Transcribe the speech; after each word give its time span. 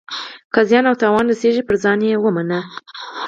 که 0.53 0.59
زیان 0.67 0.85
او 0.89 0.95
تاوان 1.01 1.25
رسیږي 1.31 1.63
پر 1.67 1.75
ځان 1.83 1.99
ومني. 2.19 2.59